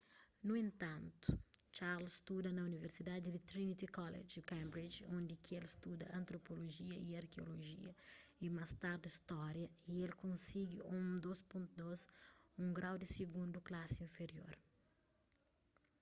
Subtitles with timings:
[0.45, 1.29] nu entantu
[1.75, 7.91] charles studa na universidadi di trinity college cambridge undi ki el studa antropolojia y arkeolojia
[8.45, 11.99] y más tardi stória y el konsigi un 2:2
[12.61, 14.53] un grau di sigundu klasi inferior